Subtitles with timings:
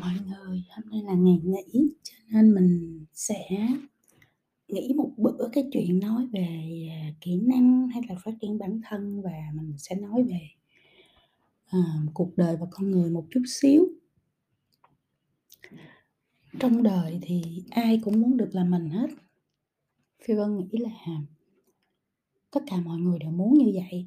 [0.00, 3.68] mọi người, hôm nay là ngày nghỉ cho nên mình sẽ
[4.68, 8.80] nghỉ một bữa cái chuyện nói về, à, kỹ năng hay là phát triển bản
[8.84, 10.40] thân và mình sẽ nói về,
[11.70, 11.78] ờ,
[12.14, 13.88] cuộc đời và con người một chút xíu.
[16.58, 19.10] Trong đời thì ai cũng muốn được là mình hết.
[20.24, 20.90] Phi Vân nghĩ là
[22.50, 24.06] tất cả mọi người đều muốn như vậy.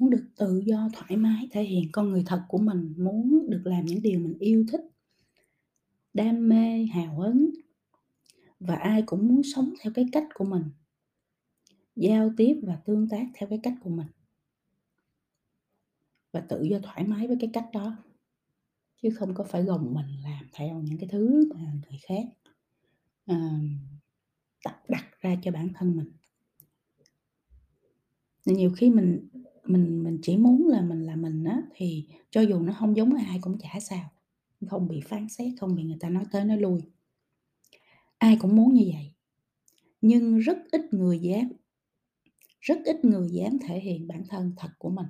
[0.00, 3.62] Muốn được tự do, thoải mái, thể hiện con người thật của mình, muốn được
[3.64, 4.80] làm những điều mình yêu thích,
[6.14, 7.50] đam mê, hào hứng.
[8.60, 10.62] Và ai cũng muốn sống theo cái cách của mình.
[11.96, 14.06] Giao tiếp và tương tác theo cái cách của mình.
[16.32, 17.96] Và tự do thoải mái với cái cách đó.
[19.02, 22.24] Chứ không có phải gồng mình làm theo những cái thứ mà người khác,
[23.32, 23.36] uh,
[24.64, 26.12] đặt đặt ra cho bản thân mình.
[28.44, 29.28] Nhiều khi mình
[29.72, 33.14] mình mình chỉ muốn là mình là mình á, thì cho dù nó hông giống
[33.14, 34.10] ai cũng chả sao,
[34.66, 36.80] không bị phán xét, không bị người ta nói tới nói lui.
[38.18, 39.12] Ai cũng muốn như vậy,
[40.00, 41.52] nhưng rất ít người dám.
[42.60, 45.06] Rất ít người dám thể hiện bản thân thật của mình.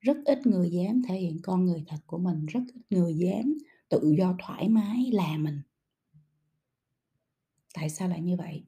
[0.00, 3.58] Rất ít người dám thể hiện con người thật của mình, rất ít người dám
[3.88, 5.60] tự do thoải mái là mình.
[7.74, 8.64] Tại sao lại như vậy?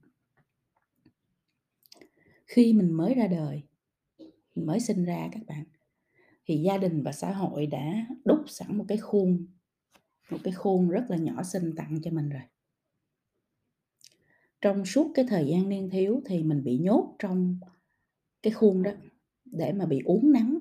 [2.47, 3.63] Khi mình mới ra đời,
[4.55, 5.65] mới sinh ra các bạn,
[6.47, 9.47] thì gia đình và xã hội đã đúc sẵn một cái khuôn,
[10.31, 12.43] một cái khuôn rất là nhỏ xinh tặng cho mình rồi.
[14.61, 17.59] Trong suốt cái thời gian niên thiếu thì mình bị nhốt trong
[18.43, 18.91] cái khuôn đó
[19.45, 20.59] để mà bị uốn nắn.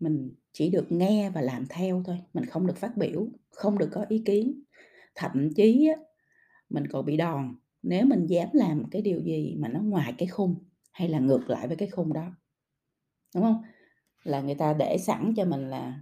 [0.00, 3.88] Mình chỉ được nghe và làm theo thôi, mình không được phát biểu, không được
[3.92, 4.62] có ý kiến.
[5.14, 5.88] Thậm chí
[6.70, 10.28] mình còn bị đòn nếu mình dám làm cái điều gì mà nó ngoài cái
[10.28, 10.54] khung
[10.94, 12.30] hay là ngược lại với cái khung đó.
[13.34, 13.62] Đúng không?
[14.24, 16.00] Là người ta để sẵn cho mình là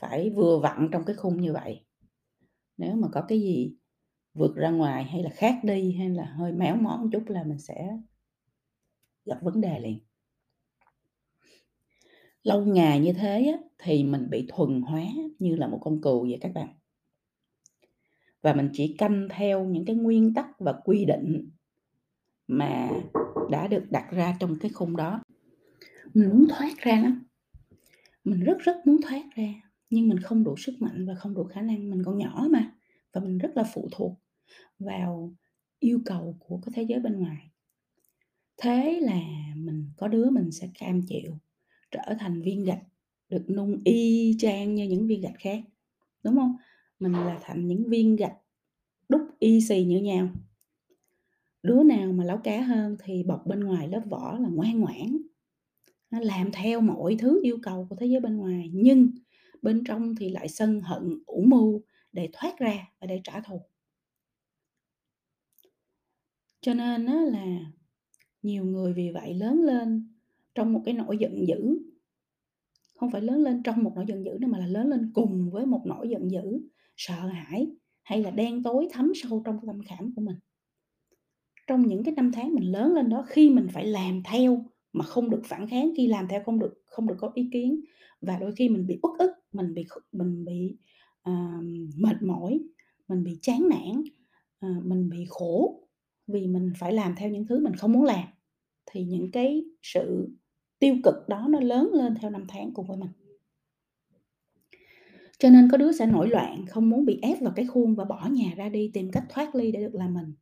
[0.00, 1.84] phải vừa vặn trong cái khung như vậy.
[2.76, 3.76] Nếu mà có cái gì
[4.34, 7.44] vượt ra ngoài hay là khác đi, hay là hơi méo mó một chút là
[7.44, 7.98] mình sẽ
[9.24, 9.98] gặp vấn đề liền.
[12.42, 15.04] Lâu ngày như thế á, thì mình bị thuần hóa
[15.38, 16.68] như là một con cừu vậy các bạn.
[18.42, 21.50] Và mình chỉ canh theo những cái nguyên tắc và quy định
[22.48, 22.90] mà
[23.50, 25.22] đã được đặt ra trong cái khung đó.
[26.14, 27.24] Mình muốn thoát ra lắm.
[28.24, 29.54] Mình rất rất muốn thoát ra,
[29.90, 32.72] nhưng mình không đủ sức mạnh và không đủ khả năng, mình còn nhỏ mà,
[33.12, 34.20] và mình rất là phụ thuộc
[34.78, 35.34] vào
[35.78, 37.50] yêu cầu của cái thế giới bên ngoài.
[38.56, 39.20] Thế là
[39.56, 41.38] mình có đứa mình sẽ cam chịu
[41.90, 42.82] trở thành viên gạch
[43.28, 45.60] được nung y chang như những viên gạch khác,
[46.22, 46.56] đúng hông?
[47.00, 48.36] Mình là thành những viên gạch
[49.08, 50.28] đúc y xì như nhau.
[51.64, 55.18] Đứa nào mà láo cá hơn thì bọc bên ngoài lớp vỏ là ngoan ngoãn.
[56.10, 59.10] Nó làm theo mọi thứ yêu cầu của thế giới bên ngoài, nhưng
[59.62, 61.82] bên trong thì lại sân hận, ủ mưu
[62.12, 63.62] để thoát ra và để trả thù.
[66.60, 67.58] Cho nên á là
[68.42, 70.14] nhiều người vì vậy lớn lên
[70.54, 71.78] trong một cái nỗi giận dữ.
[72.94, 75.50] Không phải lớn lên trong một nỗi giận dữ nữa mà là lớn lên cùng
[75.50, 76.60] với một nỗi giận dữ,
[76.96, 77.66] sợ hãi
[78.02, 80.36] hay là đen tối thấm sâu trong tâm khảm của mình.
[81.66, 85.04] Trong những cái năm tháng mình lớn lên đó, khi mình phải làm theo mà
[85.04, 87.80] không được phản kháng, khi làm theo không được không được có ý kiến
[88.20, 90.76] và đôi khi mình bị uất ức, mình bị mình bị,
[91.30, 91.64] uh,
[91.96, 92.60] mệt mỏi,
[93.08, 94.02] mình bị chán nản,
[94.66, 95.80] uh, mình bị khổ
[96.26, 98.28] vì mình phải làm theo những thứ mình không muốn làm,
[98.86, 100.28] thì những cái sự
[100.78, 103.10] tiêu cực đó nó lớn lên theo năm tháng cùng với mình.
[105.38, 108.04] Cho nên có đứa sẽ nổi loạn, không muốn bị ép vào cái khuôn và
[108.04, 110.32] bỏ nhà ra đi, tìm cách thoát ly để được làm mình.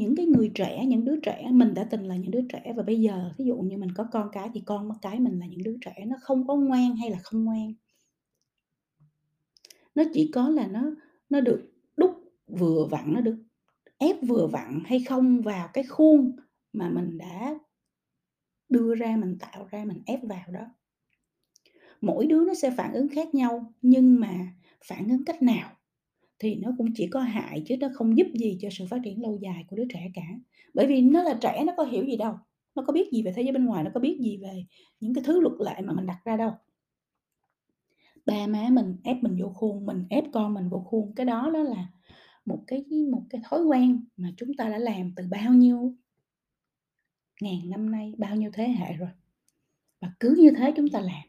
[0.00, 2.82] Những cái người trẻ, những đứa trẻ, mình đã từng là những đứa trẻ và
[2.82, 5.62] bây giờ ví dụ như mình có con cái thì con cái mình là những
[5.62, 7.74] đứa trẻ nó không có ngoan hay là không ngoan.
[9.94, 10.82] Nó chỉ có là nó
[11.30, 12.10] nó được đúc
[12.46, 13.36] vừa vặn, nó được
[13.98, 16.36] ép vừa vặn hay không vào cái khuôn
[16.72, 17.54] mà mình đã
[18.68, 20.66] đưa ra, mình tạo ra, mình ép vào đó.
[22.00, 24.46] Mỗi đứa nó sẽ phản ứng khác nhau, nhưng mà
[24.84, 25.70] phản ứng cách nào
[26.40, 29.22] thì nó cũng chỉ có hại chứ nó không giúp gì cho sự phát triển
[29.22, 30.26] lâu dài của đứa trẻ cả.
[30.74, 32.34] Bởi vì nó là trẻ nó có hiểu gì đâu,
[32.74, 34.64] nó có biết gì về thế giới bên ngoài, nó có biết gì về
[35.00, 36.52] những cái thứ luật lệ mà mình đặt ra đâu.
[38.26, 41.50] Ba má mình ép mình vô khuôn, mình ép con mình vô khuôn, cái đó
[41.54, 41.88] đó là
[42.46, 45.94] một cái một cái thói quen mà chúng ta đã làm từ bao nhiêu
[47.40, 49.10] ngàn năm nay, bao nhiêu thế hệ rồi.
[50.00, 51.22] Và cứ như thế chúng ta làm.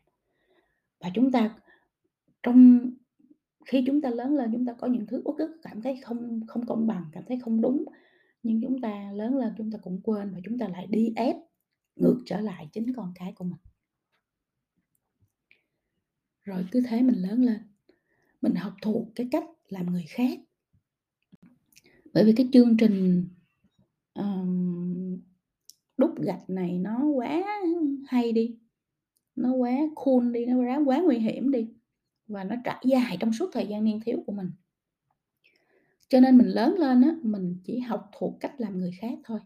[0.99, 1.55] Và chúng ta
[2.43, 2.89] trong
[3.65, 6.47] khi chúng ta lớn lên chúng ta có những thứ uất ức, cảm thấy không
[6.47, 7.85] không công bằng, cảm thấy không đúng,
[8.43, 11.35] nhưng chúng ta lớn lên chúng ta cũng quên và chúng ta lại đi ép
[11.95, 13.59] ngược trở lại chính con cái của mình.
[16.43, 17.59] Rồi cứ thế mình lớn lên,
[18.41, 20.39] mình học thuộc cái cách làm người khác.
[22.13, 23.27] Bởi vì cái chương trình,
[24.13, 25.21] um,
[25.97, 27.43] đúc gạch này nó quá
[28.07, 28.57] hay đi,
[29.35, 31.67] nó quá cool đi, nó quá quá nguy hiểm đi,
[32.31, 34.51] và nó trải dài trong suốt thời gian niên thiếu của mình.
[36.09, 39.39] Cho nên mình lớn lên á, mình chỉ học thuộc cách làm người khác thôi.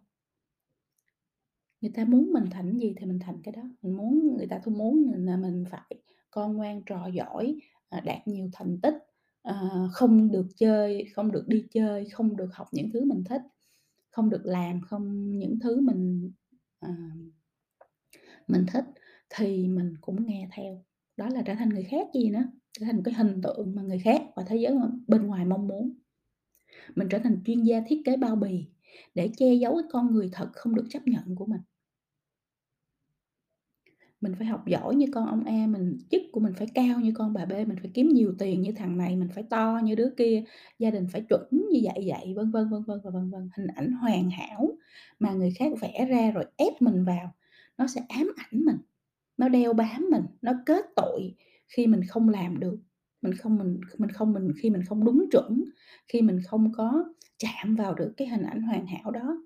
[1.81, 4.59] Người ta muốn mình thành gì thì mình thành cái đó, mình muốn người ta
[4.63, 5.95] thu muốn là mình phải
[6.31, 7.55] con ngoan trò giỏi,
[7.89, 8.95] à, đạt nhiều thành tích,
[9.41, 13.41] à, không được chơi, không được đi chơi, không được học những thứ mình thích,
[14.09, 16.31] không được làm không những thứ mình,
[16.79, 16.89] à,
[18.47, 18.85] mình thích
[19.29, 20.83] thì mình cũng nghe theo.
[21.17, 22.43] Đó là trở thành người khác gì nữa,
[22.79, 24.75] trở thành một cái hình tượng mà người khác và thế giới
[25.07, 25.93] bên ngoài mong muốn.
[26.95, 28.65] Mình trở thành chuyên gia thiết kế bao bì
[29.15, 31.61] để che giấu cái con người thật không được chấp nhận của mình.
[34.21, 37.11] Mình phải học giỏi như con ông A, mình chức của mình phải cao như
[37.15, 39.95] con bà B, mình phải kiếm nhiều tiền như thằng này, mình phải to như
[39.95, 40.43] đứa kia,
[40.79, 43.49] gia đình phải chuẩn như vậy vậy, vân vân, vân vân và vân vân.
[43.57, 44.77] Hình ảnh hoàn hảo
[45.19, 47.35] mà người khác vẽ ra rồi ép mình vào,
[47.77, 48.77] nó sẽ ám ảnh mình,
[49.37, 51.35] nó đeo bám mình, nó kết tội
[51.67, 52.77] khi mình không làm được,
[53.21, 55.63] mình không mình mình không mình khi mình không đúng chuẩn,
[56.07, 57.05] khi mình không có
[57.39, 59.37] chạm vào được cái hình ảnh hoàn hảo đó.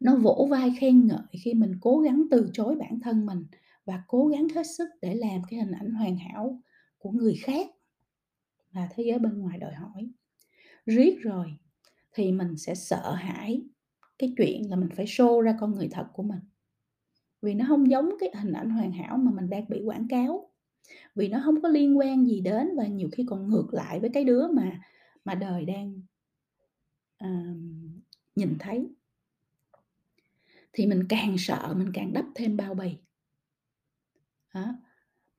[0.00, 3.46] Nó vỗ vai khen ngợi khi mình cố gắng từ chối bản thân mình
[3.84, 6.60] và cố gắng hết sức để làm cái hình ảnh hoàn hảo
[6.98, 7.66] của người khác
[8.72, 10.10] mà thế giới bên ngoài đòi hỏi.
[10.86, 11.46] Riết rồi
[12.12, 13.62] thì mình sẽ sợ hãi
[14.18, 16.40] cái chuyện là mình phải show ra con người thật của mình.
[17.42, 20.47] Vì nó không giống cái hình ảnh hoàn hảo mà mình đang bị quảng cáo,
[21.18, 24.10] vì nó không có liên quan gì đến và nhiều khi còn ngược lại với
[24.14, 24.80] cái đứa mà
[25.24, 26.02] mà đời đang
[27.18, 28.00] ờm,
[28.36, 28.88] nhìn thấy.
[30.72, 32.96] Thì mình càng sợ mình càng đắp thêm bao bì.
[34.54, 34.74] Đó,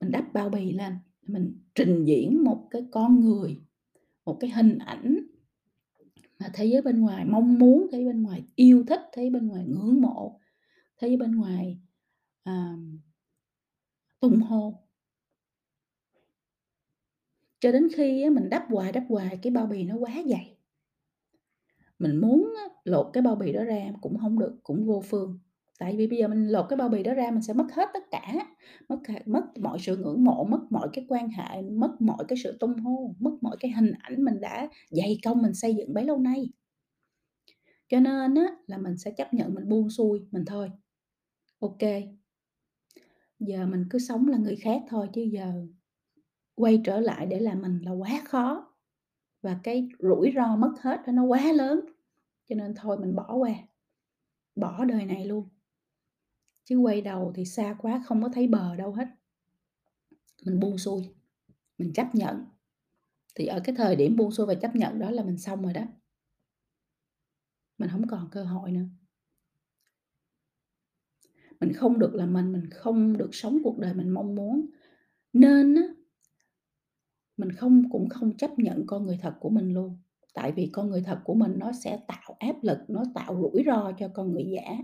[0.00, 3.60] mình đắp bao bì lên, mình trình diễn một cái con người,
[4.24, 5.26] một cái hình ảnh
[6.38, 9.30] mà thế giới bên ngoài mong muốn, thế giới bên ngoài yêu thích, thế giới
[9.30, 10.40] bên ngoài ngưỡng mộ,
[10.98, 11.80] thế giới bên ngoài,
[12.42, 12.76] à,
[14.20, 14.89] tung hô.
[17.60, 20.56] Cho đến khi á mình đắp hoài, đắp hoài cái bao bì nó quá dày.
[21.98, 25.38] Mình muốn á lột cái bao bì đó ra cũng không được, cũng vô phương.
[25.78, 27.88] Tại vì bây giờ mình lột cái bao bì đó ra mình sẽ mất hết
[27.94, 28.34] tất cả,
[28.88, 32.38] mất cả mất mọi sự ngưỡng mộ, mất mọi cái quan hệ, mất mọi cái
[32.44, 35.94] sự tung hô, mất mọi cái hình ảnh mình đã dày công mình xây dựng
[35.94, 36.46] bấy lâu nay.
[37.88, 40.70] Cho nên á là mình sẽ chấp nhận mình buông xuôi, mình thôi.
[41.60, 41.82] ok.
[43.38, 45.52] Giờ mình cứ sống là người khác thôi chứ giờ
[46.60, 48.74] quay trở lại để làm mình là quá khó,
[49.42, 51.80] và cái rủi ro mất hết đó nó quá lớn,
[52.48, 53.54] cho nên thôi mình bỏ qua,
[54.56, 55.48] bỏ đời này luôn.
[56.64, 59.08] Chứ quay đầu thì xa quá không có thấy bờ đâu hết.
[60.44, 61.14] Mình buông xuôi,
[61.78, 62.44] mình chấp nhận.
[63.34, 65.72] Thì ở cái thời điểm buông xuôi và chấp nhận đó là mình xong rồi
[65.72, 65.82] đó.
[67.78, 68.84] Mình không còn cơ hội nữa.
[71.60, 74.66] Mình không được là mình, mình không được sống cuộc đời mình mong muốn,
[75.32, 75.76] nên
[77.40, 79.98] mình không cũng không chấp nhận con người thật của mình luôn.
[80.34, 83.62] Tại vì con người thật của mình nó sẽ tạo áp lực, nó tạo rủi
[83.66, 84.78] ro cho con người giả.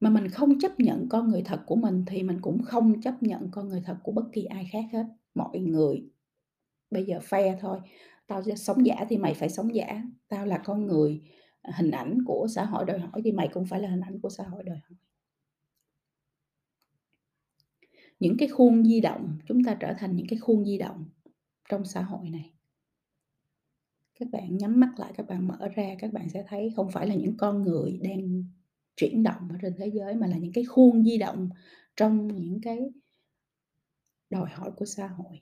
[0.00, 3.22] Mà mình không chấp nhận con người thật của mình thì mình cũng không chấp
[3.22, 5.04] nhận con người thật của bất kỳ ai khác hết.
[5.34, 6.10] Mọi người
[6.90, 7.78] bây giờ phe thôi,
[8.26, 11.22] tao sẽ sống giả thì mày phải sống giả, tao là con người,
[11.76, 14.30] hình ảnh của xã hội đòi hỏi thì mày cũng phải là hình ảnh của
[14.30, 14.98] xã hội đòi hỏi.
[18.22, 21.04] Những cái khuôn di động, chúng ta trở thành những cái khuôn di động
[21.68, 22.52] trong xã hội này.
[24.18, 27.06] Các bạn nhắm mắt lại, các bạn mở ra, các bạn sẽ thấy không phải
[27.06, 28.44] là những con người đang
[28.96, 31.48] chuyển động ở trên thế giới mà là những cái khuôn di động
[31.96, 32.78] trong những cái
[34.30, 35.40] đòi hỏi của xã hội.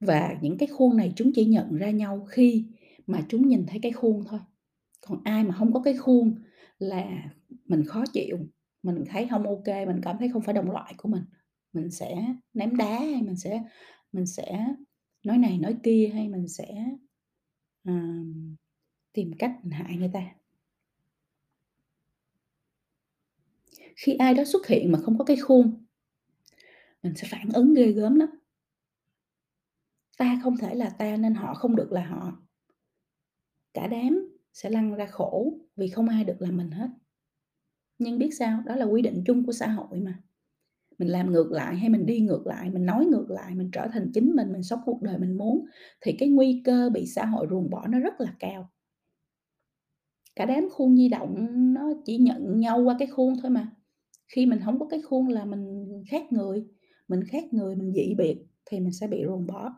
[0.00, 2.66] Và những cái khuôn này chúng chỉ nhận ra nhau khi
[3.06, 4.40] mà chúng nhìn thấy cái khuôn thôi.
[5.00, 6.34] Còn ai mà không có cái khuôn
[6.78, 7.30] là
[7.64, 8.38] mình khó chịu,
[8.82, 11.24] mình thấy hông ok mình cảm thấy không phải đồng loại của mình,
[11.72, 13.62] mình sẽ ném đá hay mình sẽ
[14.12, 14.66] mình sẽ
[15.24, 16.66] nói này nói kia, hay mình sẽ,
[17.84, 18.56] ờm,
[19.12, 20.22] tìm cách mình hại người ta.
[23.96, 25.84] Khi ai đó xuất hiện mà không có cái khuôn
[27.02, 28.28] mình sẽ phản ứng ghê gớm lắm.
[30.18, 32.32] Ta không thể là ta nên họ không được là họ.
[33.74, 36.88] Cả đám sẽ lăn ra khổ vì không ai được là mình hết.
[38.02, 38.62] Nhưng biết sao?
[38.66, 40.22] Đó là quy định chung của xã hội mà.
[40.98, 43.88] Mình làm ngược lại hay mình đi ngược lại, mình nói ngược lại, mình trở
[43.92, 45.64] thành chính mình, mình sống cuộc đời mình muốn
[46.00, 48.70] thì cái nguy cơ bị xã hội ruồng bỏ nó rất là cao.
[50.36, 53.70] Cả đám khuôn di động nó chỉ nhận nhau qua cái khuôn thôi mà.
[54.28, 56.66] Khi mình không có cái khuôn là mình khác người,
[57.08, 59.72] mình khác người, mình dị biệt thì mình sẽ bị ruồng bỏ.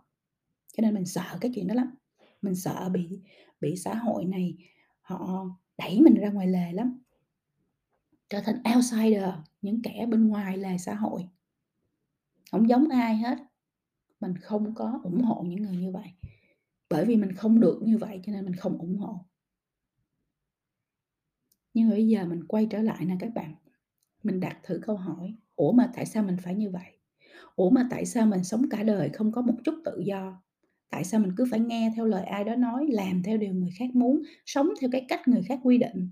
[0.77, 1.95] Cho nên mình sợ cái chuyện đó lắm,
[2.43, 3.21] mình sợ bị
[3.61, 4.57] bị xã hội này
[5.01, 5.47] họ
[5.79, 7.04] đẩy mình ra ngoài lề lắm.
[8.35, 9.29] Trở thành outsider,
[9.63, 11.29] những kẻ bên ngoài lề xã hội.
[12.51, 13.39] không giống ai hết.
[14.21, 16.09] Mình không có ủng hộ những người như vậy.
[16.91, 19.25] Bởi vì mình không được như vậy cho nên mình không ủng hộ.
[21.75, 23.55] Nhưng bây giờ mình quay trở lại nè các bạn,
[24.23, 26.99] mình đặt thử câu hỏi, ủa mà tại sao mình phải như vậy?
[27.57, 30.43] Ủa mà tại sao mình sống cả đời không có một chút tự do?
[30.91, 33.71] Tại sao mình cứ phải nghe theo lời ai đó nói, làm theo điều người
[33.79, 36.11] khác muốn, sống theo cái cách người khác quy định?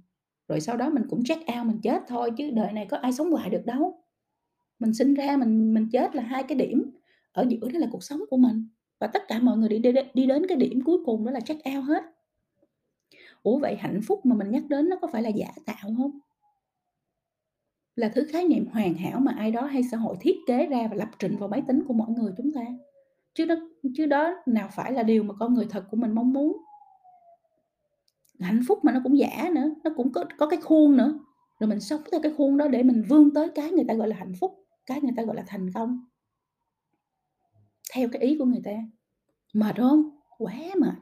[0.48, 3.12] Rồi sau đó mình cũng check out mình chết thôi chứ đời này có ai
[3.12, 4.04] sống hoài được đâu.
[4.78, 6.90] Mình sinh ra mình mình chết là hai cái điểm,
[7.32, 8.68] ở giữa đó là cuộc sống của mình
[9.00, 11.40] và tất cả mọi người đi đi đi đến cái điểm cuối cùng đó là
[11.40, 12.02] check out hết.
[13.42, 16.18] Ủa vậy hạnh phúc mà mình nhắc đến nó có phải là giả tạo không
[17.96, 20.88] Là thứ khái niệm hoàn hảo mà ai đó hay xã hội thiết kế ra
[20.90, 22.62] và lập trình vào máy tính của mỗi người chúng ta.
[23.34, 23.54] Chứ đó
[23.94, 26.56] chứ đó nào phải là điều mà con người thật của mình mong muốn.
[28.40, 31.18] Hạnh phúc mà nó cũng giả nữa, nó cũng có có cái khuôn nữa,
[31.60, 34.08] rồi mình sống theo cái khuôn đó để mình vươn tới cái người ta gọi
[34.08, 34.54] là hạnh phúc,
[34.86, 35.98] cái người ta gọi là thành công.
[37.94, 38.72] Theo cái ý của người ta.
[39.54, 40.10] Mệt không?
[40.38, 40.94] Quá mệt.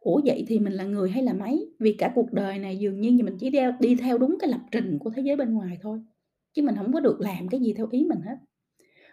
[0.00, 1.66] Ủa vậy thì mình là người hay là máy?
[1.80, 4.60] Vì cả cuộc đời này dường như mình chỉ đeo đi theo đúng cái lập
[4.72, 6.00] trình của thế giới bên ngoài thôi,
[6.54, 8.36] chứ mình không có được làm cái gì theo ý mình hết.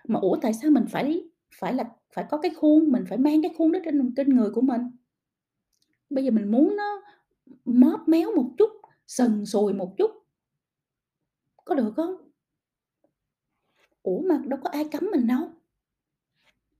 [0.07, 1.23] Mà ủa tại sao mình phải
[1.59, 1.83] phải là
[2.15, 4.81] phải có cái khuôn, mình phải mang cái khuôn đó trên trên người của mình?
[6.15, 7.01] Bây giờ mình muốn nó
[7.65, 8.69] móp méo một chút,
[9.07, 10.11] sần sùi một chút.
[11.65, 12.15] Có được không?
[14.03, 15.49] Ủa mà đâu có ai cấm mình đâu.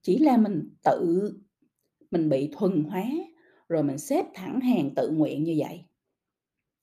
[0.02, 1.32] Chỉ là mình tự
[2.10, 3.04] mình bị thuần hóa,
[3.68, 5.84] rồi mình xếp thẳng hàng tự nguyện như vậy.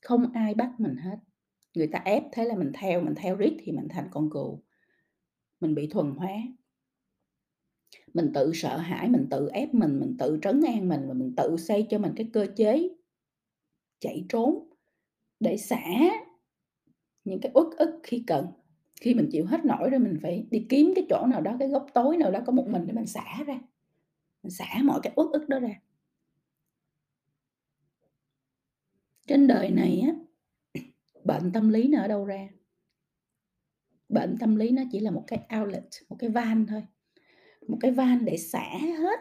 [0.02, 1.18] Không ai bắt mình hết.
[1.76, 4.64] Người ta ép thế là mình theo, mình theo riết thì mình thành con cừu.
[5.60, 6.32] Mình bị thuần hóa.
[8.14, 11.34] Mình tự sợ hãi, mình tự ép mình, mình tự trấn an mình và mình
[11.38, 12.90] tự xây cho mình cái cơ chế
[14.00, 14.70] chạy trốn
[15.40, 15.84] để xả
[17.26, 18.48] những cái uất ức khi cần.
[19.02, 21.68] Khi mình chịu hết nổi rồi mình phải đi kiếm cái chỗ nào đó, cái
[21.68, 23.60] góc tối nào đó có một mình để mình xả ra.
[24.44, 25.82] Mình xả mọi cái uất ức đó ra.
[29.28, 30.14] Trên đời này á,
[31.26, 32.48] bệnh tâm lý nó ở đâu ra?
[34.10, 36.84] Bệnh tâm lý nó chỉ là một cái outlet, một cái van thôi,
[37.68, 39.20] một cái van để xả hết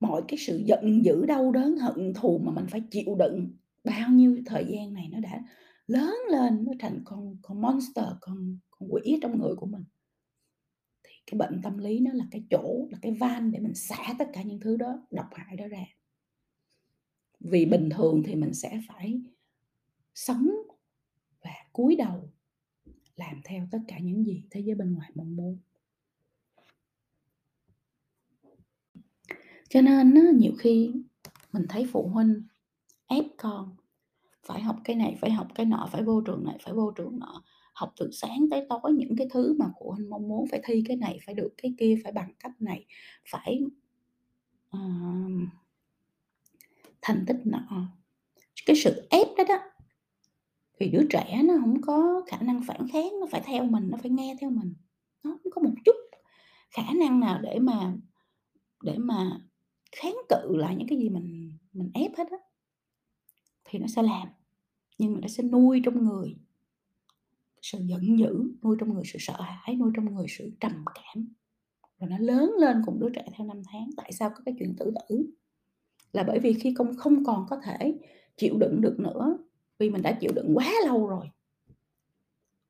[0.00, 3.50] mọi cái sự giận dữ, đau đớn, hận thù mà mình phải chịu đựng
[3.84, 5.42] bao nhiêu thời gian này nó đã
[5.86, 9.84] lớn lên, nó thành con con monster, con con quỷ trong người của mình.
[11.02, 14.14] Thì cái bệnh tâm lý nó là cái chỗ, là cái van để mình xả
[14.18, 15.84] tất cả những thứ đó, độc hại đó ra.
[17.40, 19.20] Vì bình thường thì mình sẽ phải
[20.14, 20.48] sống
[21.44, 22.30] và cúi đầu
[23.16, 25.58] làm theo tất cả những gì thế giới bên ngoài mong muốn.
[29.72, 30.92] Cho nên á, nhiều khi
[31.52, 32.42] mình thấy phụ huynh
[33.06, 33.76] ép con
[34.46, 37.18] phải học cái này, phải học cái nọ, phải vô trường này, phải vô trường
[37.18, 37.42] nọ,
[37.74, 40.84] học từ sáng tới tối những cái thứ mà phụ huynh mong muốn, phải thi
[40.88, 42.86] cái này, phải được cái kia, phải bằng cách này,
[43.30, 43.60] phải
[44.76, 45.48] uh,
[47.02, 47.88] thành tích nọ.
[48.66, 49.58] Cái sự ép đó đó
[50.80, 53.98] thì đứa trẻ nó không có khả năng phản kháng, nó phải theo mình, nó
[54.02, 54.74] phải nghe theo mình.
[55.22, 55.96] Nó không có một chút
[56.70, 57.92] khả năng nào để mà
[58.82, 59.40] để mà
[59.92, 62.36] kháng cự lại những cái gì mình mình ép hết á.
[63.64, 64.28] Thì nó sẽ làm,
[64.98, 66.36] nhưng mà nó sẽ nuôi trong người
[67.62, 71.28] sự giận dữ, nuôi trong người sự sợ hãi, nuôi trong người sự trầm cảm.
[71.98, 73.90] Rồi nó lớn lên cùng đứa trẻ theo năm tháng.
[73.96, 75.30] Tại sao có cái chuyện tử tử?
[76.12, 77.98] Là bởi vì khi công không còn có thể
[78.36, 79.38] chịu đựng được nữa,
[79.78, 81.30] vì mình đã chịu đựng quá lâu rồi.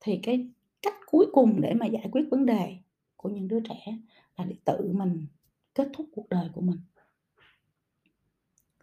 [0.00, 0.50] Thì cái
[0.82, 2.76] cách cuối cùng để mà giải quyết vấn đề
[3.16, 3.98] của những đứa trẻ
[4.36, 5.26] là để tự mình
[5.74, 6.78] kết thúc cuộc đời của mình.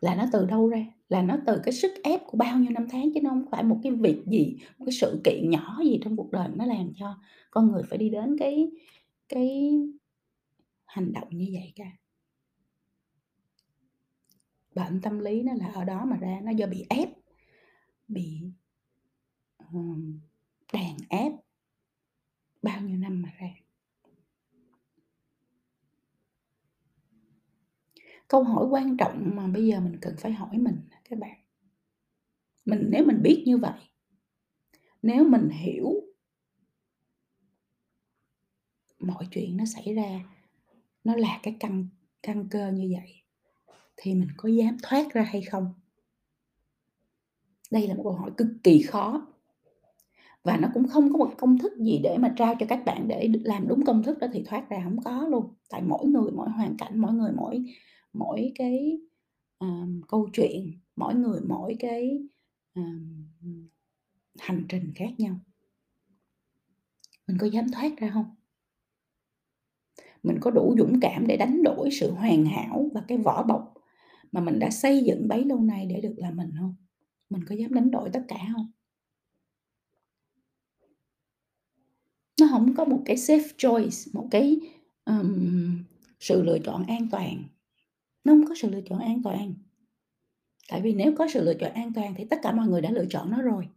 [0.01, 0.86] Là nó từ đâu ra?
[1.10, 3.63] Là nó từ cái sức ép của bao nhiêu năm tháng chứ nó không phải
[3.63, 6.91] một cái việc gì, một cái sự kiện nhỏ gì trong cuộc đời nó làm
[6.96, 7.18] cho
[7.51, 8.72] con người phải đi đến cái
[9.29, 9.72] cái
[10.86, 11.91] hành động như vậy cả.
[14.75, 17.10] Bệnh tâm lý nó là ở đó mà ra, nó do bị ép,
[18.08, 18.41] bị,
[20.74, 21.32] đàn ép
[22.62, 23.50] bao nhiêu năm mà ra.
[28.30, 30.78] Câu hỏi quan trọng mà bây giờ mình cần phải hỏi mình
[31.10, 31.38] các bạn.
[32.66, 33.80] Mình nếu mình biết như vậy,
[35.02, 35.94] nếu mình hiểu
[39.00, 40.20] mọi chuyện nó xảy ra,
[41.04, 41.88] nó là cái căn
[42.24, 43.24] căn cơ như vậy,
[43.98, 45.74] thì mình có dám thoát ra hay không?
[47.72, 49.28] Đây là một câu hỏi cực kỳ khó.
[50.44, 53.08] Và nó cũng không có một công thức gì để mà trao cho các bạn
[53.08, 55.54] để làm đúng công thức đó thì thoát ra không có luôn.
[55.70, 57.66] Tại mỗi người mỗi hoàn cảnh, mỗi người mỗi
[58.13, 59.00] mỗi cái,
[59.58, 62.20] ờm, câu chuyện, mỗi người mỗi cái,
[62.74, 63.28] ờm,
[64.39, 65.39] hành trình khác nhau.
[67.28, 68.36] Mình có dám thoát ra không?
[70.24, 73.74] Mình có đủ dũng cảm để đánh đổi sự hoàn hảo và cái vỏ bọc
[74.32, 76.75] mà mình đã xây dựng bấy lâu nay để được là mình không?
[77.30, 78.72] Mình có dám đánh đổi tất cả không?
[82.42, 84.60] Nó không có một cái safe choice, một cái,
[85.06, 85.84] um,
[86.20, 87.44] sự lựa chọn an toàn.
[88.24, 89.54] Nó không có sự lựa chọn an toàn.
[90.70, 92.92] Tại vì nếu có sự lựa chọn an toàn thì tất cả mọi người đã
[92.92, 93.70] lựa chọn nó rồi.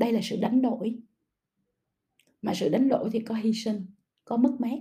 [0.00, 0.98] Đây là sự đánh đổi.
[2.42, 3.86] Mà sự đánh đổi thì có hy sinh,
[4.24, 4.78] có mất mát.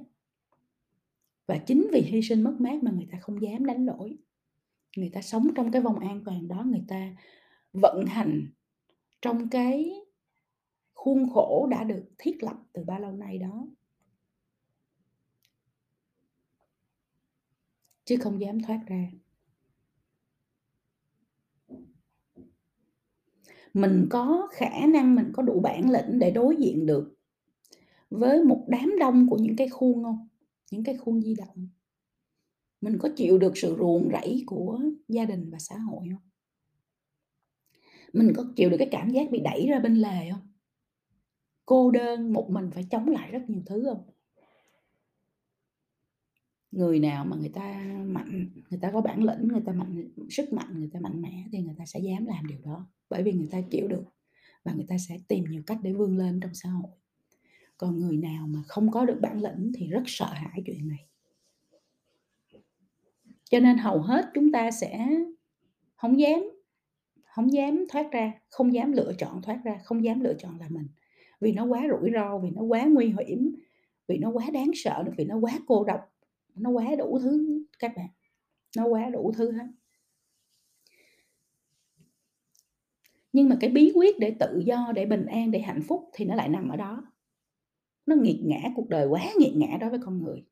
[1.47, 4.17] Và chính vì hy sinh mất mát mà người ta không dám đánh đổi.
[4.95, 7.15] Người ta sống trong cái vòng an toàn đó, người ta
[7.73, 8.47] vận hành
[9.21, 9.91] trong cái
[10.93, 13.67] khuôn khổ đã được thiết lập từ bao lâu nay đó.
[18.09, 19.11] Chứ không dám thoát ra.
[23.73, 27.15] Mình có khả năng, mình có đủ bản lĩnh để đối diện được
[28.09, 30.27] với một đám đông của những cái khuôn không?
[30.71, 31.69] Những cái khuôn di động.
[32.81, 36.29] Mình có chịu được sự ruồng rẫy của gia đình và xã hội không?
[38.13, 40.53] Mình có chịu được cái cảm giác bị đẩy ra bên lề không?
[41.65, 44.18] Cô đơn, một mình phải chống lại rất nhiều thứ không?
[46.71, 50.53] Người nào mà người ta mạnh, người ta có bản lĩnh, người ta mạnh sức
[50.53, 53.31] mạnh, người ta mạnh mẽ thì người ta sẽ dám làm điều đó, bởi vì
[53.31, 54.03] người ta chịu được
[54.63, 56.91] và người ta sẽ tìm nhiều cách để vươn lên trong xã hội.
[57.77, 61.05] Còn người nào mà không có được bản lĩnh thì rất sợ hãi chuyện này.
[63.49, 65.09] Cho nên hầu hết chúng ta sẽ
[65.95, 66.39] không dám
[67.23, 70.69] không dám thoát ra, không dám lựa chọn thoát ra, không dám lựa chọn là
[70.69, 70.87] mình.
[71.41, 73.55] Vì nó quá rủi ro, vì nó quá nguy hiểm,
[74.07, 76.13] vì nó quá đáng sợ, vì nó quá cô độc,
[76.59, 78.09] nó quá đủ thứ các bạn,
[78.77, 79.67] nó quá đủ thứ hết.
[83.33, 86.25] Nhưng mà cái bí quyết để tự do, để bình an, để hạnh phúc thì
[86.25, 87.03] nó lại nằm ở đó.
[88.05, 90.45] Nó nghiệt ngã, cuộc đời quá nghiệt ngã đối với con người.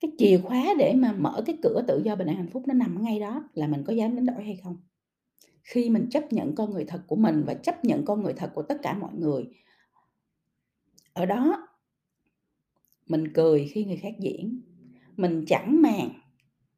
[0.00, 2.74] Cái chìa khóa để mà mở cái cửa tự do, bình an, hạnh phúc nó
[2.74, 4.76] nằm ở ngay đó, là mình có dám đánh đổi hay không?
[5.62, 8.50] Khi mình chấp nhận con người thật của mình và chấp nhận con người thật
[8.54, 9.50] của tất cả mọi người.
[11.12, 11.67] Ở đó
[13.08, 14.60] mình cười khi người khác diễn,
[15.16, 16.10] mình chẳng màng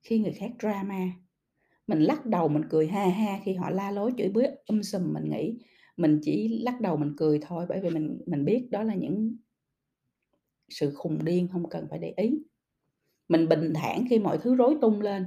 [0.03, 1.11] khi người khác drama.
[1.87, 5.13] Mình lắc đầu mình cười ha ha khi họ la lối chửi bới um sùm,
[5.13, 5.59] mình nghĩ
[5.97, 9.37] mình chỉ lắc đầu mình cười thôi, bởi vì mình mình biết đó là những
[10.69, 12.43] sự khùng điên không cần phải để ý.
[13.29, 15.25] Mình bình thản khi mọi thứ rối tung lên.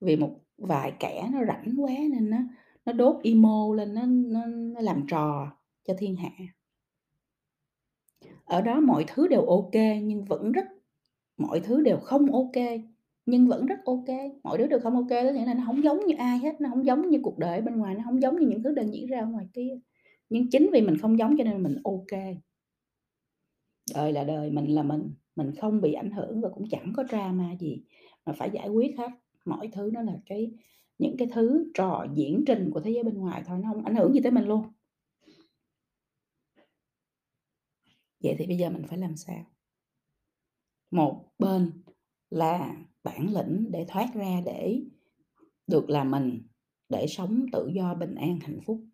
[0.00, 2.38] Vì một vài kẻ nó rảnh quá nên nó
[2.84, 6.30] nó đốt emo lên, nó nó nó làm trò cho thiên hạ.
[8.44, 10.64] Ở đó mọi thứ đều ok nhưng vẫn rất
[11.38, 12.64] mọi thứ đều không ok
[13.26, 14.08] nhưng vẫn rất ok.
[14.42, 16.60] Mọi thứ đều không ok kê có nghĩa là nó không giống như ai hết,
[16.60, 18.94] nó không giống như cuộc đời bên ngoài, nó không giống như những thứ đang
[18.94, 19.78] diễn ra ở ngoài kia.
[20.30, 22.20] Nhưng chính vì mình không giống cho nên mình ok.
[23.94, 27.04] Đời là đời, mình là mình, mình không bị ảnh hưởng và cũng chẳng có
[27.08, 27.82] drama gì
[28.26, 29.10] mà phải giải quyết hết.
[29.44, 30.52] Mọi thứ nó là cái
[30.98, 33.94] những cái thứ trò diễn trình của thế giới bên ngoài thôi, nó không ảnh
[33.96, 34.62] hưởng gì tới mình luôn.
[38.22, 39.44] Vậy thì bây giờ mình phải làm sao?
[40.90, 41.82] Một bên
[42.30, 44.82] là bản lĩnh để thoát ra để
[45.66, 46.42] được là mình,
[46.88, 48.84] để sống tự do, bình an, hạnh phúc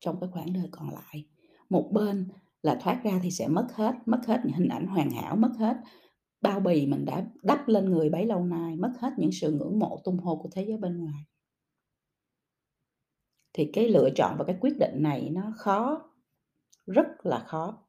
[0.00, 1.28] trong cái khoảng đời còn lại.
[1.70, 2.28] Một bên
[2.62, 5.52] là thoát ra thì sẽ mất hết, mất hết những hình ảnh hoàn hảo, mất
[5.58, 5.76] hết
[6.40, 9.78] bao bì mình đã đắp lên người bấy lâu nay, mất hết những sự ngưỡng
[9.78, 11.24] mộ, tung hô của thế giới bên ngoài.
[13.52, 16.10] Thì cái lựa chọn và cái quyết định này nó khó,
[16.86, 17.85] rất là khó.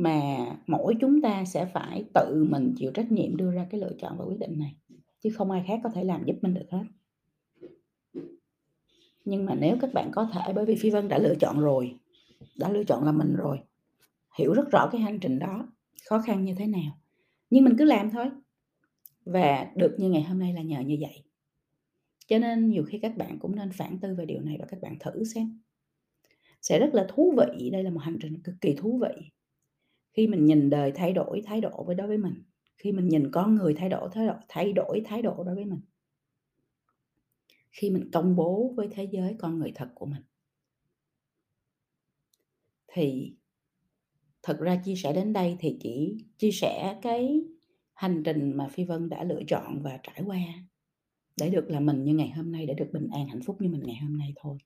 [0.00, 3.92] Mà mỗi chúng ta sẽ phải tự mình chịu trách nhiệm đưa ra cái lựa
[3.98, 4.76] chọn và quyết định này,
[5.20, 6.84] chứ không ai khác có thể làm giúp mình được hết.
[9.24, 11.98] Nhưng mà nếu các bạn có thể bởi vì Phi Vân đã lựa chọn rồi,
[12.56, 13.58] đã lựa chọn là mình rồi,
[14.38, 15.72] hiểu rất rõ cái hành trình đó,
[16.08, 16.98] khó khăn như thế nào,
[17.50, 18.26] nhưng mình cứ làm thôi.
[19.24, 21.24] Và được như ngày hôm nay là nhờ như vậy.
[22.26, 24.80] Cho nên nhiều khi các bạn cũng nên phản tư về điều này và các
[24.80, 25.60] bạn thử xem.
[26.62, 29.30] Sẽ rất là thú vị, đây là một hành trình cực kỳ thú vị.
[30.12, 32.42] Khi mình nhìn đời thay đổi thái độ với đối với mình,
[32.76, 35.64] khi mình nhìn con người thay đổi thái độ thay đổi thái độ đối với
[35.64, 35.80] mình.
[37.70, 40.22] Khi mình công bố với thế giới con người thật của mình.
[42.92, 43.36] Thì
[44.42, 47.44] Thật ra chia sẻ đến đây thì chỉ chia sẻ cái
[47.94, 50.38] hành trình mà Phi Vân đã lựa chọn và trải qua
[51.40, 53.68] để được là mình như ngày hôm nay, để được bình an, hạnh phúc như
[53.68, 54.58] mình ngày hôm nay thôi.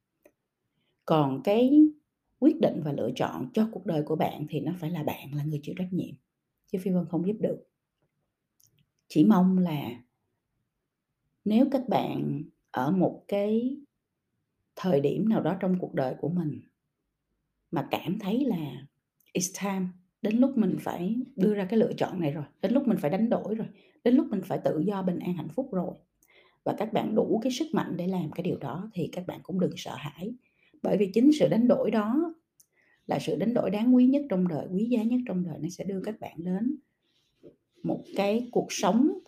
[1.04, 1.70] Còn cái
[2.38, 5.34] quyết định và lựa chọn cho cuộc đời của bạn thì nó phải là bạn
[5.34, 6.14] là người chịu trách nhiệm,
[6.72, 7.66] chứ Phi Vân không giúp được.
[9.08, 10.02] Chỉ mong là
[11.44, 13.76] nếu các bạn ở một cái
[14.76, 16.60] thời điểm nào đó trong cuộc đời của mình
[17.70, 18.86] mà cảm thấy là
[19.34, 19.86] it's time,
[20.22, 23.10] đến lúc mình phải đưa ra cái lựa chọn này rồi, đến lúc mình phải
[23.10, 23.66] đánh đổi rồi,
[24.04, 25.94] đến lúc mình phải tự do, bình an, hạnh phúc rồi
[26.64, 29.40] và các bạn đủ cái sức mạnh để làm cái điều đó thì các bạn
[29.42, 30.34] cũng đừng sợ hãi.
[30.84, 32.34] Bởi vì chính sự đánh đổi đó
[33.06, 35.68] là sự đánh đổi đáng quý nhất trong đời, quý giá nhất trong đời, nó
[35.68, 36.76] sẽ đưa các bạn đến
[37.82, 39.18] một cái cuộc sống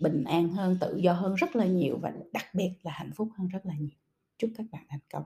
[0.00, 3.28] bình an hơn, tự do hơn rất là nhiều và đặc biệt là hạnh phúc
[3.38, 3.98] hơn rất là nhiều.
[4.38, 5.24] Chúc các bạn thành công.